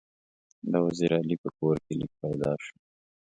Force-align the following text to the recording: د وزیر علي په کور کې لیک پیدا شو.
د 0.71 0.73
وزیر 0.85 1.11
علي 1.19 1.35
په 1.43 1.49
کور 1.57 1.75
کې 1.85 1.93
لیک 1.99 2.11
پیدا 2.21 2.51
شو. 2.63 2.75